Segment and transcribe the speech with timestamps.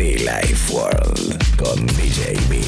[0.00, 2.58] Be Life World con DJ B.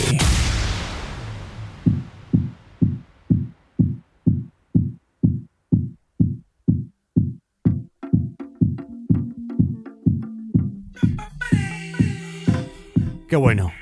[13.30, 13.72] Qué bueno.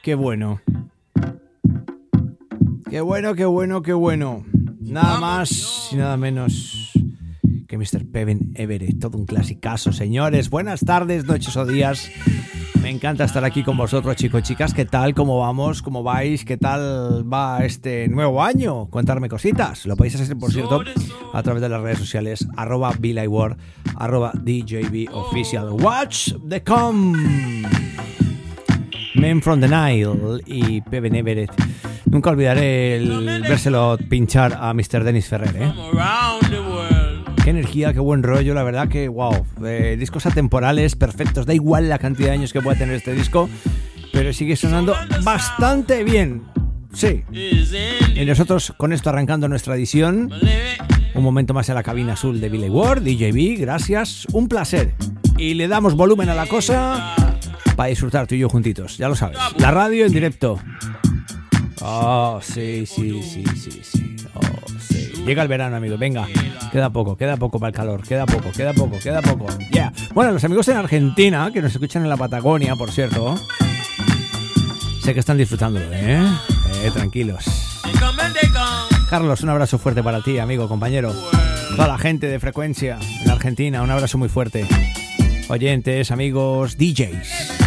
[0.00, 0.60] Qué bueno.
[2.88, 4.44] Qué bueno, qué bueno, qué bueno.
[4.78, 6.83] Nada más y nada menos
[7.74, 8.06] que Mr.
[8.06, 9.00] Peven Everett.
[9.00, 10.48] Todo un clasicazo, señores.
[10.48, 12.08] Buenas tardes, noches o días.
[12.80, 14.72] Me encanta estar aquí con vosotros, chicos chicas.
[14.72, 15.14] ¿Qué tal?
[15.14, 15.82] ¿Cómo vamos?
[15.82, 16.44] ¿Cómo vais?
[16.44, 18.86] ¿Qué tal va este nuevo año?
[18.90, 19.86] Contarme cositas.
[19.86, 20.84] Lo podéis hacer, por cierto,
[21.32, 22.46] a través de las redes sociales.
[22.56, 23.56] Arroba BeLiveWord,
[23.96, 25.70] arroba DJB Official.
[25.70, 27.12] Watch the com.
[29.16, 31.50] Men from the Nile y Peven Everett.
[32.06, 35.02] Nunca olvidaré el vérselo pinchar a Mr.
[35.02, 35.72] Dennis Ferrer, ¿eh?
[37.44, 39.44] Qué energía, qué buen rollo, la verdad que, wow.
[39.66, 41.44] Eh, discos atemporales, perfectos.
[41.44, 43.50] Da igual la cantidad de años que pueda tener este disco,
[44.14, 46.44] pero sigue sonando bastante bien.
[46.94, 47.22] Sí.
[48.14, 50.32] Y nosotros con esto arrancando nuestra edición.
[51.14, 54.26] Un momento más en la cabina azul de Billy Ward, DJB, gracias.
[54.32, 54.94] Un placer.
[55.36, 57.14] Y le damos volumen a la cosa
[57.76, 59.36] para disfrutar tú y yo juntitos, ya lo sabes.
[59.58, 60.58] La radio en directo.
[61.82, 64.16] Oh, sí, sí, sí, sí, sí.
[65.26, 65.96] Llega el verano, amigo.
[65.96, 66.26] Venga,
[66.70, 68.02] queda poco, queda poco para el calor.
[68.02, 69.46] Queda poco, queda poco, queda poco.
[69.70, 69.92] Ya.
[70.12, 73.34] Bueno, los amigos en Argentina, que nos escuchan en la Patagonia, por cierto.
[75.02, 76.20] Sé que están disfrutándolo, ¿eh?
[76.82, 77.44] Eh, tranquilos.
[79.08, 81.14] Carlos, un abrazo fuerte para ti, amigo, compañero.
[81.76, 84.66] Toda la gente de frecuencia en Argentina, un abrazo muy fuerte.
[85.48, 87.64] Oyentes, amigos, DJs.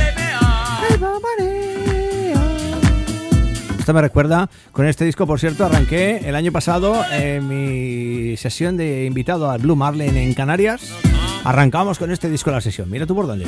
[3.94, 9.06] Me recuerda, con este disco, por cierto, arranqué el año pasado en mi sesión de
[9.06, 10.92] invitado al Blue Marlin en Canarias.
[11.46, 12.90] Arrancamos con este disco la sesión.
[12.90, 13.46] Mira tú por dónde.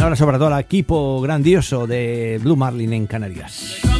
[0.00, 3.93] Abrazo para todo el equipo grandioso de Blue Marlin en Canarias.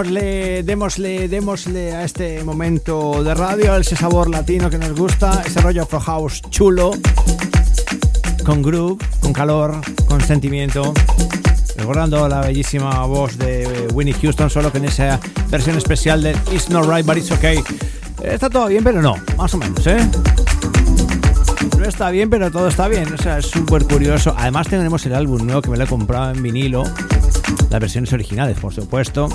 [0.00, 5.60] Démosle, démosle, démosle a este momento de radio ese sabor latino que nos gusta, ese
[5.60, 6.92] rollo Afro House chulo,
[8.42, 9.78] con groove, con calor,
[10.08, 10.94] con sentimiento.
[11.76, 16.70] Recordando la bellísima voz de Winnie Houston, solo que en esa versión especial de It's
[16.70, 17.62] Not Right But It's Okay.
[18.22, 19.98] Está todo bien, pero no, más o menos, ¿eh?
[21.78, 23.12] No está bien, pero todo está bien.
[23.12, 24.34] O sea, es súper curioso.
[24.38, 26.84] Además, tenemos el álbum nuevo que me lo he comprado en vinilo.
[27.70, 29.28] Las versiones originales, por supuesto.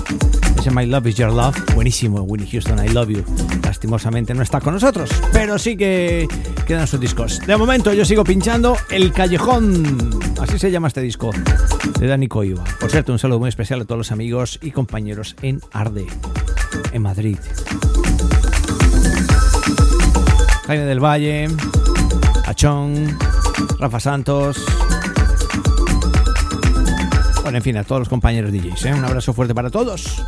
[0.58, 1.56] Ese My Love Is Your Love.
[1.74, 3.24] Buenísimo, Winnie Houston, I Love You.
[3.62, 6.28] Lastimosamente no está con nosotros, pero sí que
[6.66, 7.40] quedan sus discos.
[7.46, 10.10] De momento yo sigo pinchando El Callejón.
[10.40, 11.30] Así se llama este disco
[11.98, 12.64] de Dani Coiva.
[12.80, 16.06] Por cierto, un saludo muy especial a todos los amigos y compañeros en Arde,
[16.92, 17.38] en Madrid.
[20.66, 21.48] Jaime del Valle,
[22.44, 23.16] Achón,
[23.78, 24.58] Rafa Santos,
[27.46, 28.86] bueno, en fin, a todos los compañeros DJs.
[28.86, 28.94] ¿eh?
[28.94, 30.20] Un abrazo fuerte para todos.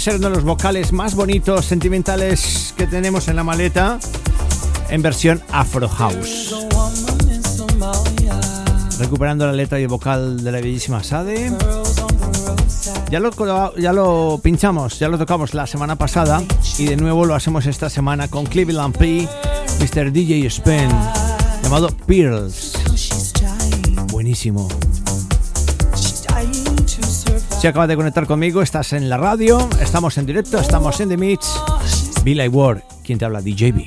[0.00, 3.98] Ser uno de los vocales más bonitos, sentimentales que tenemos en la maleta
[4.88, 6.54] en versión Afro House.
[8.98, 11.52] Recuperando la letra y el vocal de la bellísima Sade.
[13.10, 16.42] Ya lo, ya lo pinchamos, ya lo tocamos la semana pasada
[16.78, 19.28] y de nuevo lo hacemos esta semana con Cleveland P,
[19.80, 20.12] Mr.
[20.12, 20.88] DJ Spen,
[21.62, 22.72] llamado Pearls.
[24.10, 24.66] Buenísimo.
[27.60, 31.18] Si acabas de conectar conmigo, estás en la radio, estamos en directo, estamos en The
[31.18, 31.60] Mix.
[32.24, 33.84] Billy Ward, quien te habla, DJB.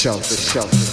[0.00, 0.89] Shelf, the shelf.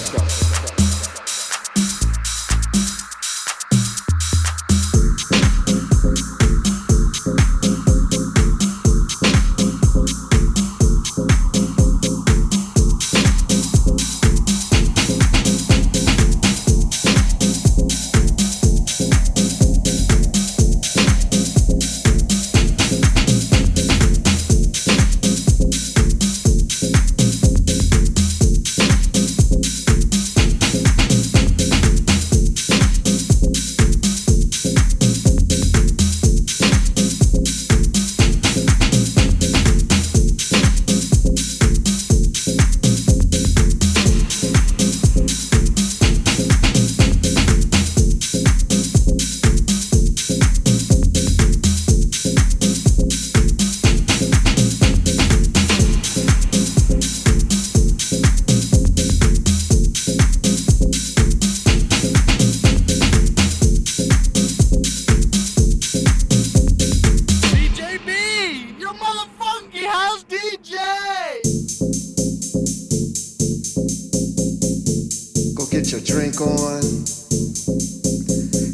[76.58, 76.80] on,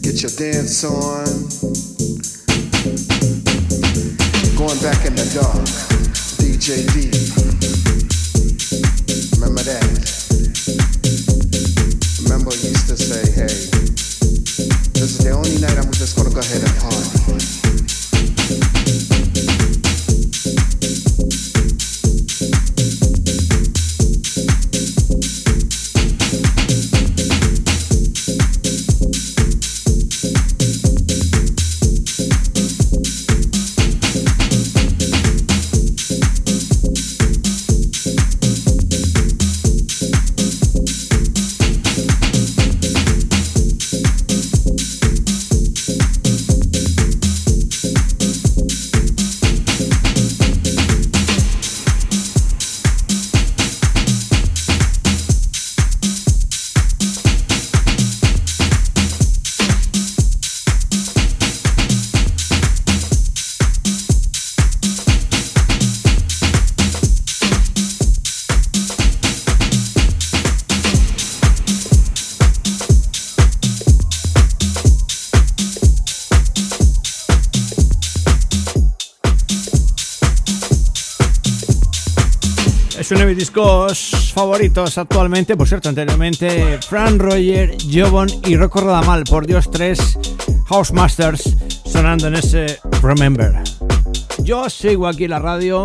[0.01, 1.27] get your dance on.
[4.57, 5.64] Going back in the dark,
[6.40, 7.14] DJ Deep.
[9.38, 9.85] Remember that.
[12.23, 12.84] Remember you.
[84.35, 90.18] Favoritos actualmente, por cierto, anteriormente Fran Roger, Jobon y Rocco Rodamal, por Dios, tres
[90.66, 93.55] House Masters sonando en ese Remember.
[94.42, 95.85] Yo sigo aquí la radio,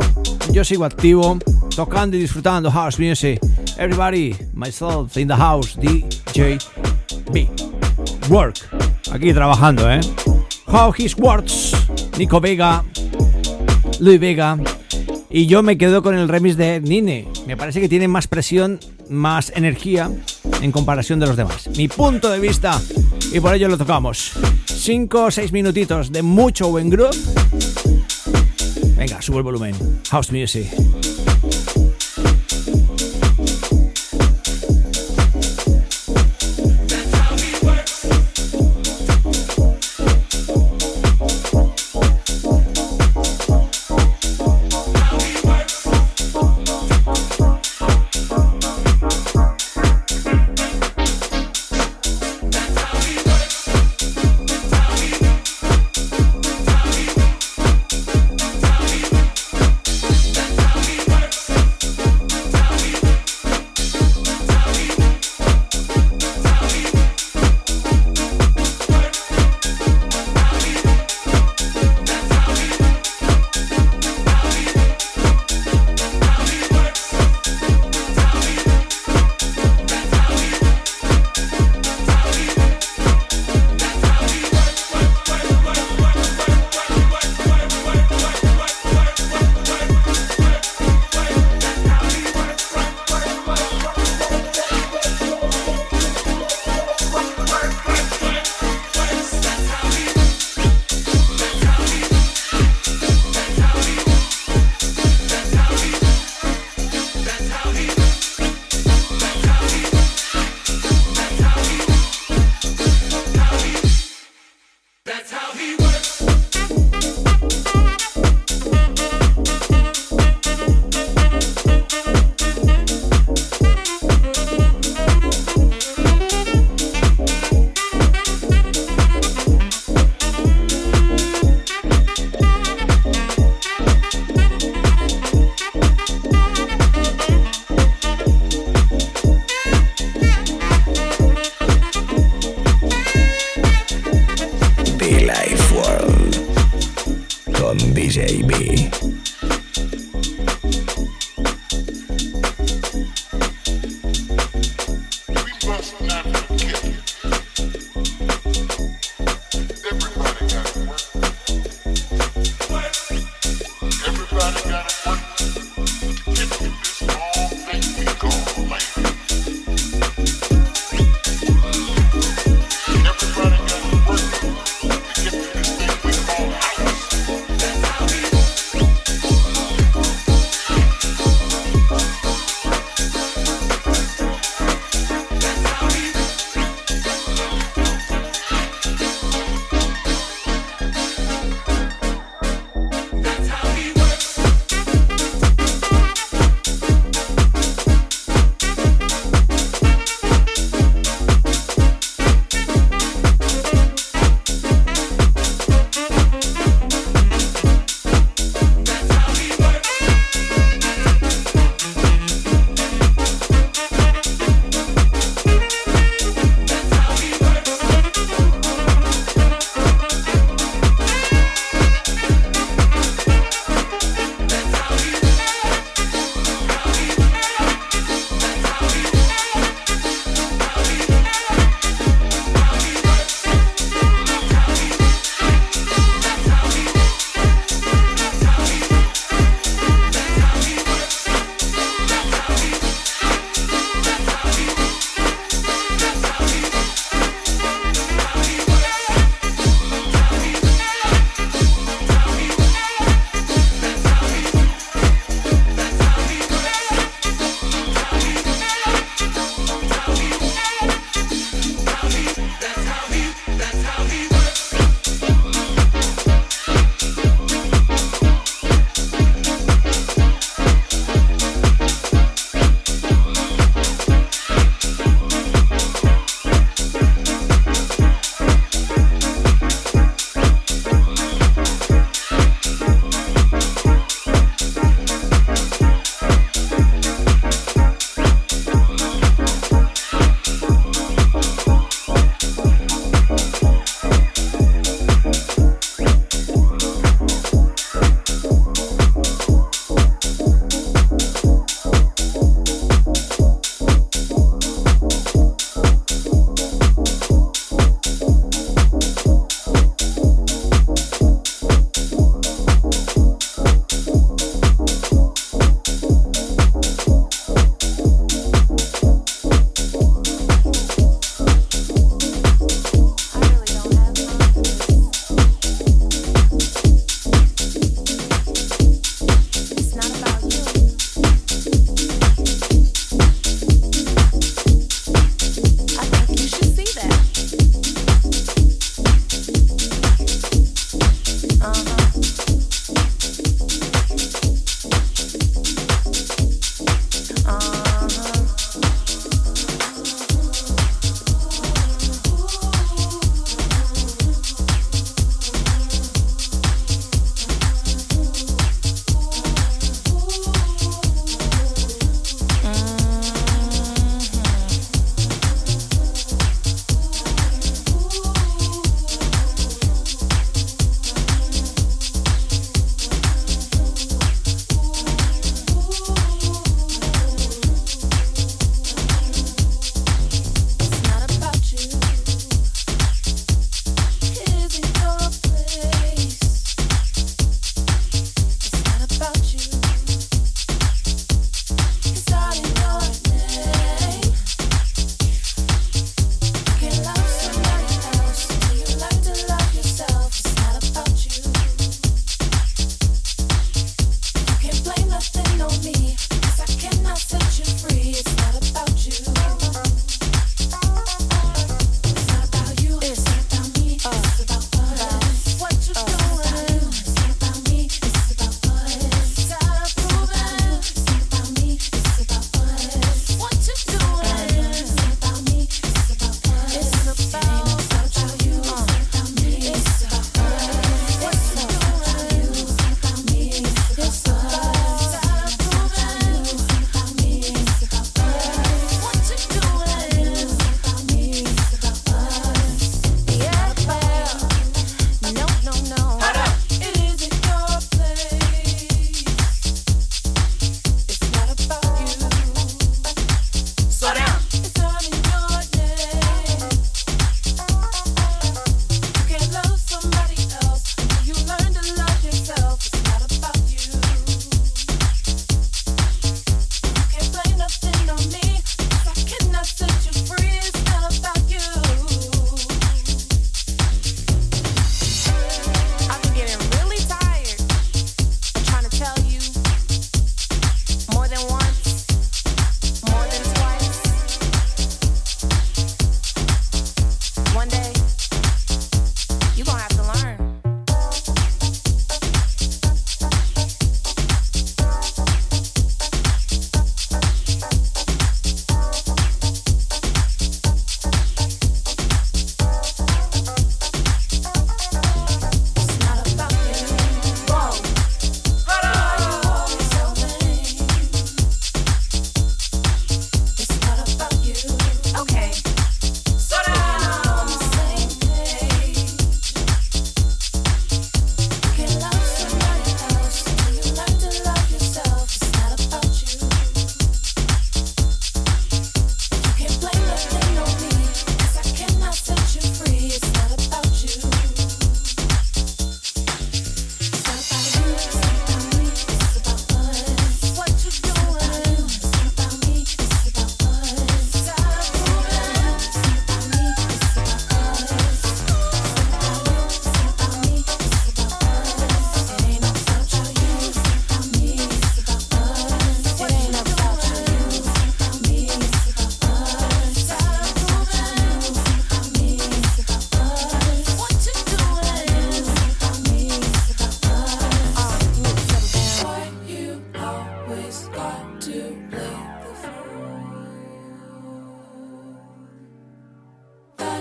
[0.51, 1.37] yo sigo activo,
[1.75, 3.39] tocando y disfrutando house music.
[3.77, 6.57] Everybody, myself in the house, DJ
[7.31, 7.47] B.
[8.29, 8.57] Work,
[9.13, 10.01] aquí trabajando, ¿eh?
[10.65, 11.75] How His Words,
[12.17, 12.83] Nico Vega,
[13.99, 14.57] Luis Vega,
[15.29, 17.27] y yo me quedo con el remix de Nine.
[17.45, 20.09] Me parece que tiene más presión, más energía
[20.61, 21.69] en comparación de los demás.
[21.77, 22.81] Mi punto de vista.
[23.31, 24.31] Y por ello lo tocamos.
[24.65, 27.17] 5 o 6 minutitos de mucho buen groove.
[28.97, 29.75] Venga, subo el volumen.
[30.09, 30.67] House Music.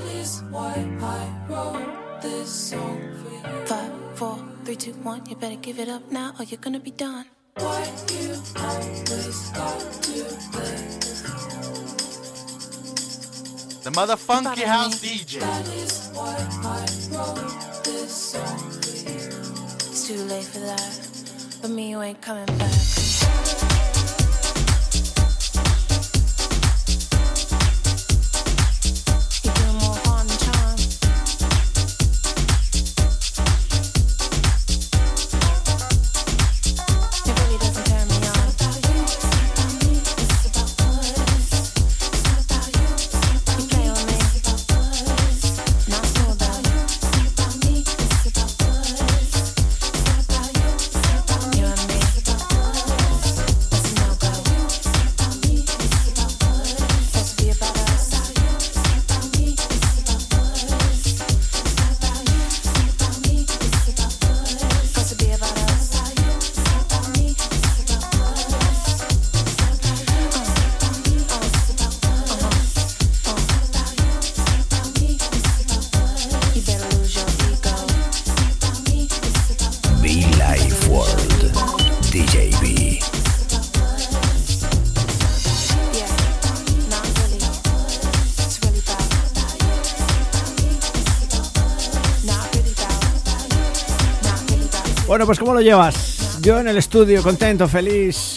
[0.04, 3.66] Is why I wrote this song for you.
[3.66, 5.24] Five, four, three, two, one.
[5.26, 7.26] You better give it up now, or you're gonna be done.
[7.54, 10.98] Why you always got to play
[13.84, 15.40] The motherfunky house DJ.
[15.40, 19.28] That is why I wrote this song for you.
[19.90, 23.17] It's too late for that, but me, you ain't coming back.
[95.18, 96.38] Bueno, pues ¿cómo lo llevas?
[96.42, 98.36] Yo en el estudio, contento, feliz.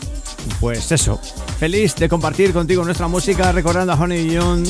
[0.59, 1.21] Pues eso,
[1.59, 4.67] feliz de compartir contigo nuestra música, recordando a Honey Young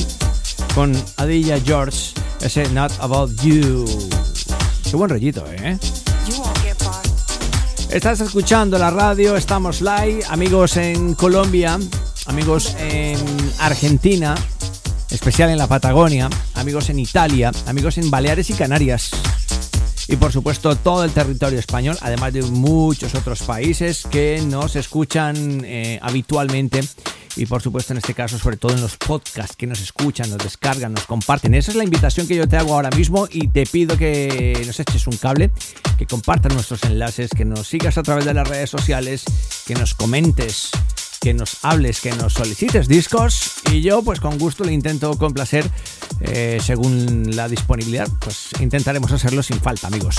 [0.74, 3.86] con Adilla George, ese Not About You.
[4.90, 5.78] Qué buen rollito, ¿eh?
[7.88, 11.78] Estás escuchando la radio, estamos live, amigos en Colombia,
[12.26, 13.18] amigos en
[13.58, 14.34] Argentina,
[15.08, 19.12] especial en la Patagonia, amigos en Italia, amigos en Baleares y Canarias.
[20.12, 25.62] Y por supuesto todo el territorio español, además de muchos otros países que nos escuchan
[25.64, 26.82] eh, habitualmente.
[27.34, 30.36] Y por supuesto en este caso, sobre todo en los podcasts que nos escuchan, nos
[30.36, 31.54] descargan, nos comparten.
[31.54, 34.78] Esa es la invitación que yo te hago ahora mismo y te pido que nos
[34.80, 35.50] eches un cable,
[35.96, 39.24] que compartas nuestros enlaces, que nos sigas a través de las redes sociales,
[39.66, 40.72] que nos comentes,
[41.22, 45.64] que nos hables, que nos solicites discos y yo pues con gusto le intento complacer
[46.20, 50.16] eh, según la disponibilidad, pues intentaremos hacerlo sin falta amigos.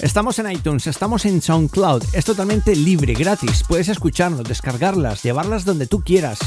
[0.00, 5.86] Estamos en iTunes, estamos en SoundCloud, es totalmente libre, gratis, puedes escucharnos, descargarlas, llevarlas donde
[5.86, 6.40] tú quieras.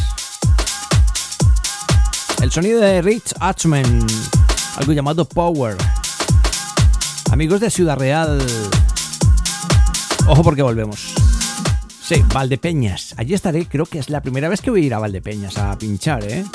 [2.41, 4.05] El sonido de Rich Hatchman,
[4.75, 5.77] algo llamado Power.
[7.31, 8.45] Amigos de Ciudad Real,
[10.27, 11.16] ojo porque volvemos.
[12.07, 13.13] Sí, Valdepeñas.
[13.17, 15.77] Allí estaré, creo que es la primera vez que voy a ir a Valdepeñas a
[15.77, 16.45] pinchar, ¿eh?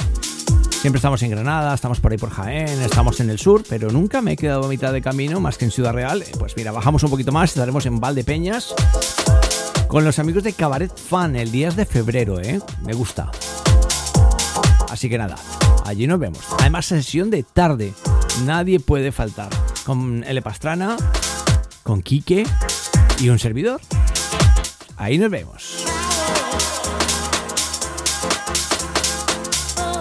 [0.81, 4.23] Siempre estamos en Granada, estamos por ahí por Jaén, estamos en el sur, pero nunca
[4.23, 6.25] me he quedado a mitad de camino más que en Ciudad Real.
[6.39, 8.75] Pues mira, bajamos un poquito más, estaremos en Valdepeñas
[9.89, 12.59] con los amigos de Cabaret Fan el 10 de febrero, ¿eh?
[12.83, 13.31] Me gusta.
[14.89, 15.37] Así que nada,
[15.85, 16.41] allí nos vemos.
[16.61, 17.93] Además, sesión de tarde,
[18.47, 19.51] nadie puede faltar.
[19.85, 20.41] Con L.
[20.41, 20.97] Pastrana,
[21.83, 22.47] con Quique
[23.21, 23.83] y un servidor.
[25.03, 25.85] Ahí nos vemos.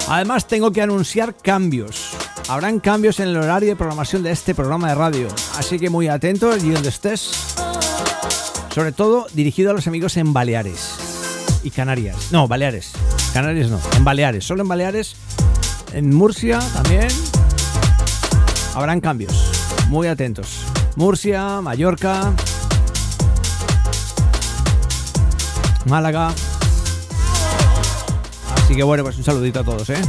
[0.07, 2.11] Además tengo que anunciar cambios.
[2.47, 5.27] Habrán cambios en el horario de programación de este programa de radio.
[5.57, 7.55] Así que muy atentos y donde estés.
[8.69, 10.97] Sobre todo dirigido a los amigos en Baleares
[11.63, 12.31] y Canarias.
[12.31, 12.91] No, Baleares.
[13.33, 14.45] Canarias no, en Baleares.
[14.45, 15.15] Solo en Baleares.
[15.93, 17.07] En Murcia también.
[18.75, 19.33] Habrán cambios.
[19.87, 20.59] Muy atentos.
[20.95, 22.35] Murcia, Mallorca,
[25.85, 26.33] Málaga.
[28.55, 30.01] Así que bueno, pues un saludito a todos, ¿eh?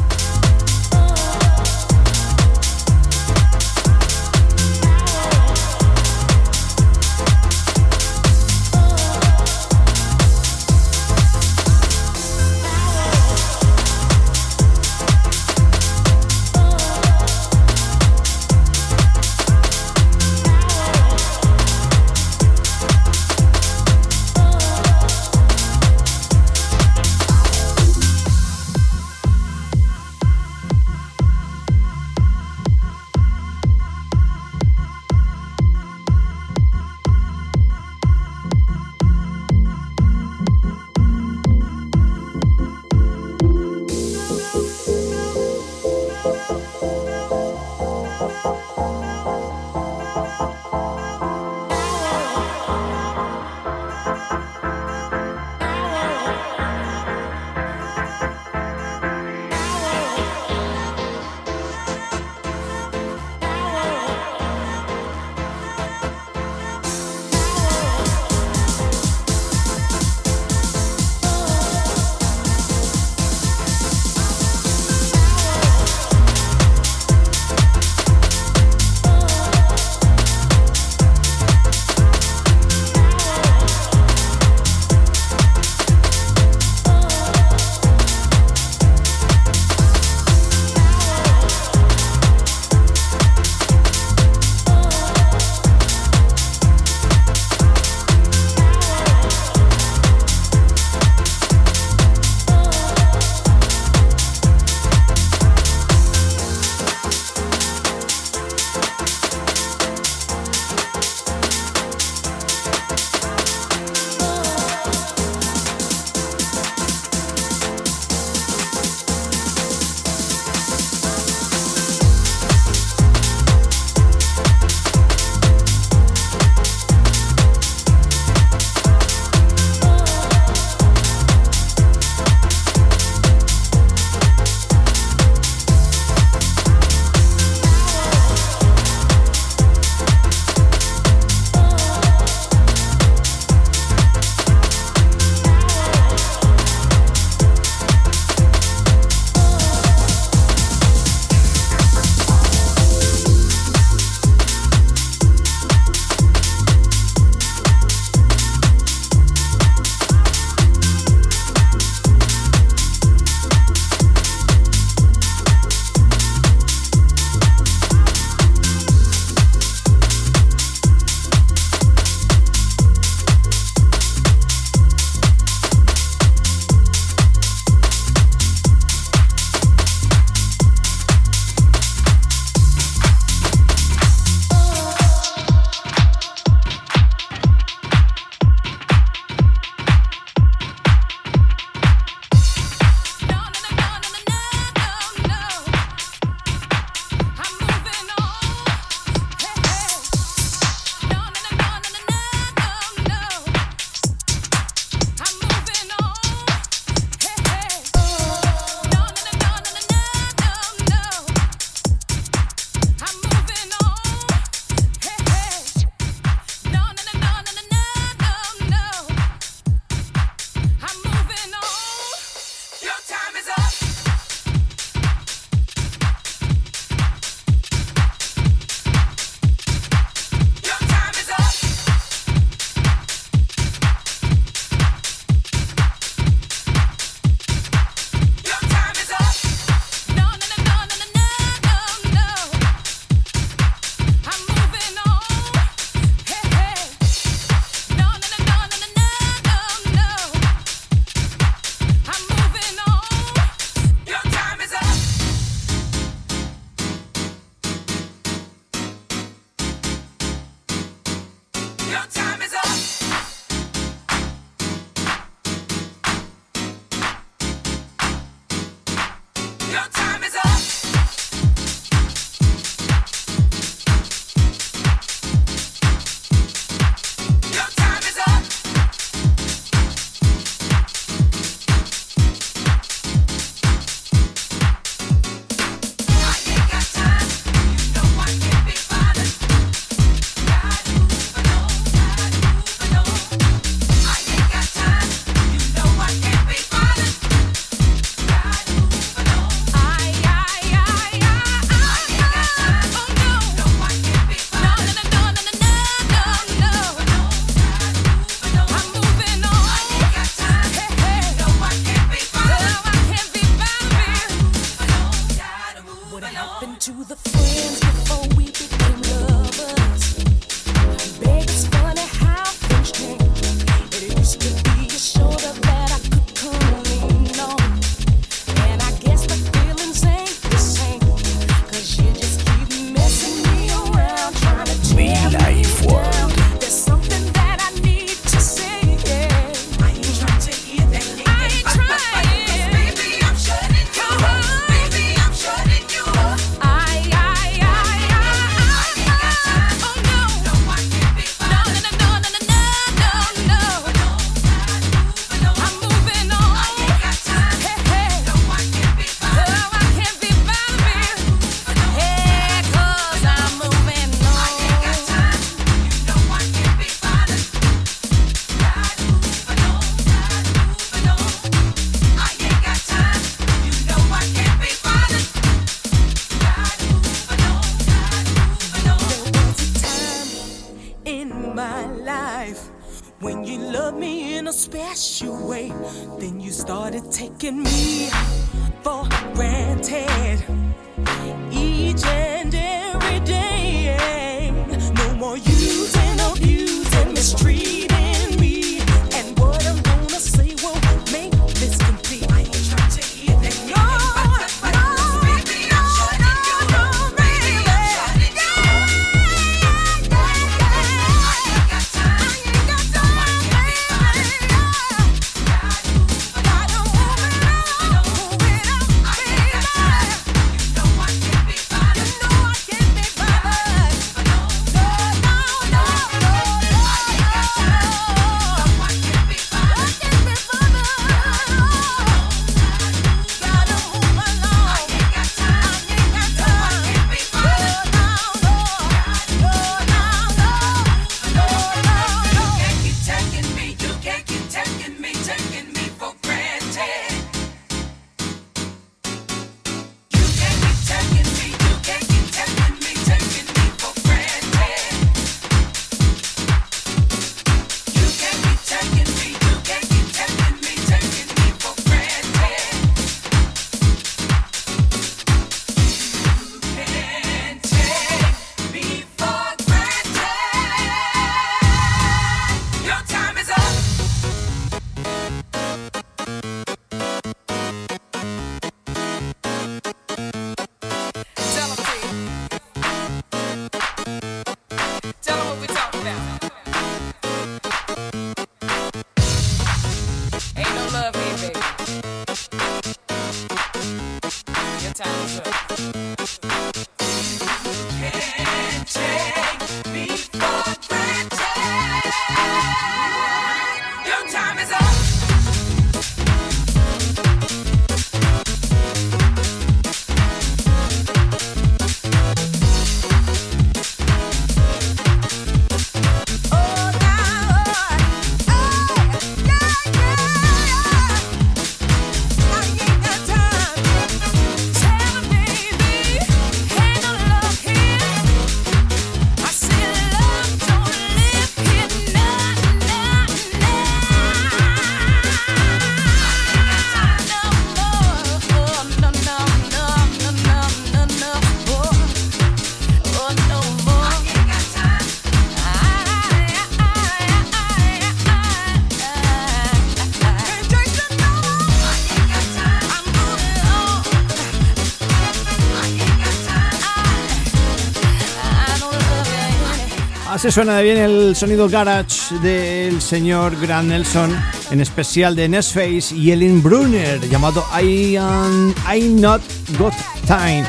[560.42, 564.36] Se suena de bien el sonido garage del señor Grant Nelson,
[564.72, 569.40] en especial de Nesface y Ellen Brunner, llamado I, am, I Not
[569.78, 569.94] Got
[570.26, 570.64] Time.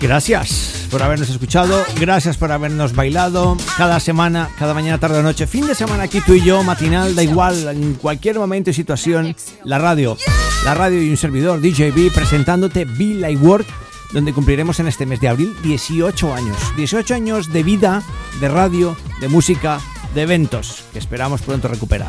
[0.00, 5.46] Gracias por habernos escuchado, gracias por habernos bailado cada semana, cada mañana, tarde o noche,
[5.46, 9.36] fin de semana aquí tú y yo, matinal, da igual, en cualquier momento y situación,
[9.64, 10.16] la radio,
[10.64, 13.66] la radio y un servidor DJB presentándote Be Like Work
[14.12, 16.56] donde cumpliremos en este mes de abril 18 años.
[16.76, 18.02] 18 años de vida,
[18.40, 19.80] de radio, de música,
[20.14, 22.08] de eventos, que esperamos pronto recuperar.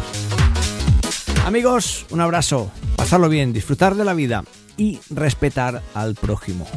[1.45, 4.43] Amigos, un abrazo, pasarlo bien, disfrutar de la vida
[4.75, 6.67] y respetar al prójimo.